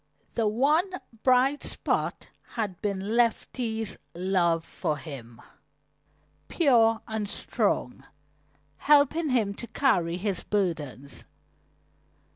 The 0.33 0.47
one 0.47 0.93
bright 1.21 1.61
spot 1.61 2.31
had 2.53 2.81
been 2.81 3.15
Letty's 3.15 3.97
love 4.15 4.65
for 4.65 4.97
him, 4.97 5.39
pure 6.47 7.01
and 7.07 7.29
strong, 7.29 8.07
helping 8.77 9.29
him 9.29 9.53
to 9.53 9.67
carry 9.67 10.17
his 10.17 10.41
burdens. 10.41 11.23